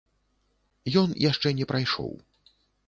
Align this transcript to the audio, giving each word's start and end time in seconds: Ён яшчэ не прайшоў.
Ён 1.03 1.09
яшчэ 1.29 1.47
не 1.61 1.65
прайшоў. 1.75 2.13